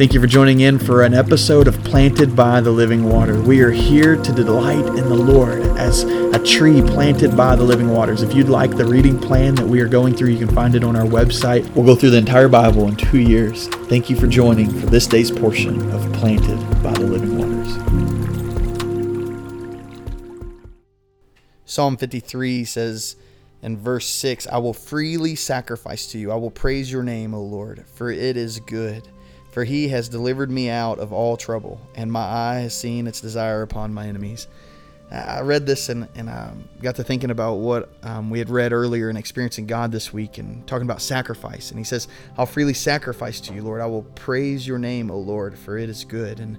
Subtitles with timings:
[0.00, 3.38] Thank you for joining in for an episode of Planted by the Living Water.
[3.38, 7.90] We are here to delight in the Lord as a tree planted by the living
[7.90, 8.22] waters.
[8.22, 10.84] If you'd like the reading plan that we are going through, you can find it
[10.84, 11.68] on our website.
[11.74, 13.68] We'll go through the entire Bible in two years.
[13.68, 17.74] Thank you for joining for this day's portion of Planted by the Living Waters.
[21.66, 23.16] Psalm 53 says,
[23.60, 26.32] in verse 6 I will freely sacrifice to you.
[26.32, 29.06] I will praise your name, O Lord, for it is good
[29.50, 33.20] for he has delivered me out of all trouble, and my eye has seen its
[33.20, 34.48] desire upon my enemies.
[35.10, 38.72] I read this and, and I got to thinking about what um, we had read
[38.72, 41.70] earlier in Experiencing God this week and talking about sacrifice.
[41.70, 42.06] And he says,
[42.38, 43.80] I'll freely sacrifice to you, Lord.
[43.80, 46.38] I will praise your name, O Lord, for it is good.
[46.38, 46.58] And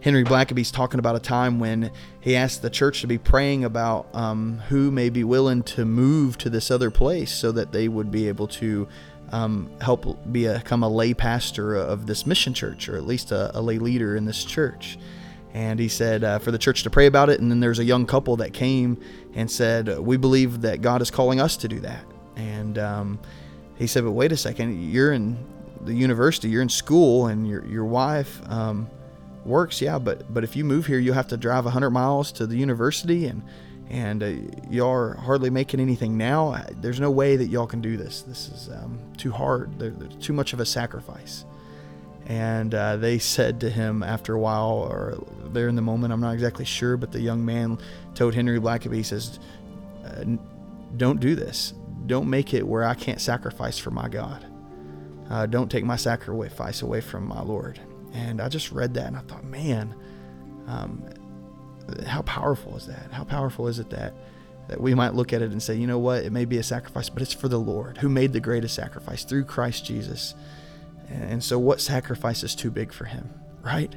[0.00, 4.06] Henry Blackaby's talking about a time when he asked the church to be praying about
[4.14, 8.12] um, who may be willing to move to this other place so that they would
[8.12, 8.86] be able to
[9.32, 13.60] um, help become a lay pastor of this mission church, or at least a, a
[13.60, 14.98] lay leader in this church.
[15.54, 17.40] And he said uh, for the church to pray about it.
[17.40, 19.00] And then there's a young couple that came
[19.34, 22.04] and said, We believe that God is calling us to do that.
[22.36, 23.20] And um,
[23.76, 25.38] he said, But wait a second, you're in
[25.80, 28.88] the university, you're in school, and your, your wife um,
[29.44, 32.46] works, yeah, but, but if you move here, you'll have to drive 100 miles to
[32.46, 33.42] the university and
[33.90, 34.32] and uh,
[34.70, 36.62] y'all are hardly making anything now.
[36.80, 38.22] There's no way that y'all can do this.
[38.22, 39.78] This is um, too hard.
[39.78, 41.44] They're too much of a sacrifice.
[42.26, 46.20] And uh, they said to him after a while, or there in the moment, I'm
[46.20, 47.78] not exactly sure, but the young man
[48.14, 49.38] told Henry Blackaby, he says,
[50.04, 50.24] uh,
[50.98, 51.72] Don't do this.
[52.06, 54.44] Don't make it where I can't sacrifice for my God.
[55.30, 57.80] Uh, don't take my sacrifice away from my Lord.
[58.12, 59.94] And I just read that and I thought, man,
[60.66, 61.04] um,
[62.06, 63.12] how powerful is that?
[63.12, 64.14] How powerful is it that
[64.68, 66.62] that we might look at it and say, you know what, it may be a
[66.62, 70.34] sacrifice, but it's for the Lord who made the greatest sacrifice through Christ Jesus.
[71.08, 73.30] And so, what sacrifice is too big for Him,
[73.62, 73.94] right?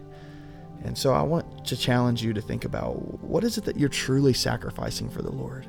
[0.83, 3.89] And so, I want to challenge you to think about what is it that you're
[3.89, 5.65] truly sacrificing for the Lord?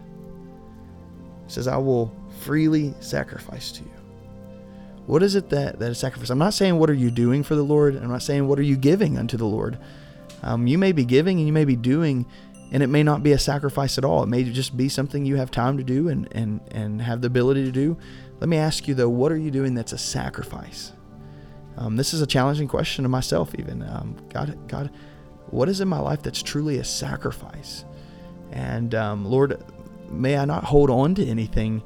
[1.46, 3.90] He says, I will freely sacrifice to you.
[5.06, 6.30] What is it that, that is sacrifice?
[6.30, 7.96] I'm not saying what are you doing for the Lord.
[7.96, 9.78] I'm not saying what are you giving unto the Lord.
[10.42, 12.26] Um, you may be giving and you may be doing,
[12.72, 14.22] and it may not be a sacrifice at all.
[14.22, 17.28] It may just be something you have time to do and, and, and have the
[17.28, 17.96] ability to do.
[18.40, 20.92] Let me ask you, though, what are you doing that's a sacrifice?
[21.76, 23.82] Um, this is a challenging question to myself, even.
[23.82, 24.90] Um, God, God,
[25.46, 27.84] what is in my life that's truly a sacrifice?
[28.50, 29.62] And um, Lord,
[30.10, 31.82] may I not hold on to anything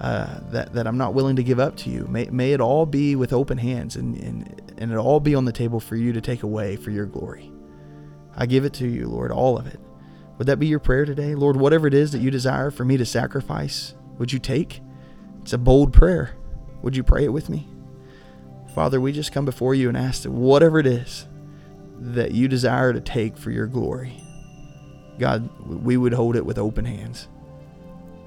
[0.00, 2.06] uh, that, that I'm not willing to give up to you.
[2.08, 5.44] May, may it all be with open hands and, and, and it all be on
[5.44, 7.50] the table for you to take away for your glory.
[8.36, 9.80] I give it to you, Lord, all of it.
[10.38, 11.34] Would that be your prayer today?
[11.34, 14.80] Lord, whatever it is that you desire for me to sacrifice, would you take?
[15.40, 16.36] It's a bold prayer.
[16.82, 17.66] Would you pray it with me?
[18.74, 21.26] Father, we just come before you and ask that whatever it is
[21.98, 24.20] that you desire to take for your glory,
[25.18, 27.28] God, we would hold it with open hands,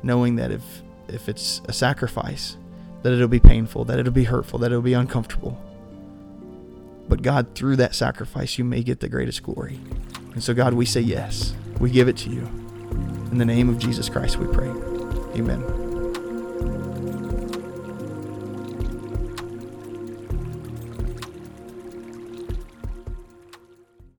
[0.02, 0.64] knowing that if,
[1.08, 2.58] if it's a sacrifice,
[3.04, 5.62] that it'll be painful, that it'll be hurtful, that it'll be uncomfortable.
[7.10, 9.80] But God, through that sacrifice, you may get the greatest glory.
[10.34, 11.56] And so, God, we say yes.
[11.80, 12.42] We give it to you.
[13.32, 14.70] In the name of Jesus Christ, we pray.
[15.36, 15.89] Amen.